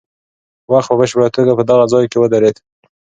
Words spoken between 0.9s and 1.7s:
بشپړه توګه په